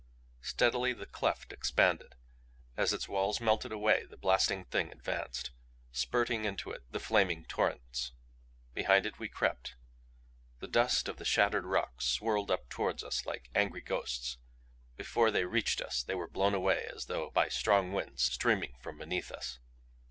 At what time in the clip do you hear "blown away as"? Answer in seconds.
16.27-17.05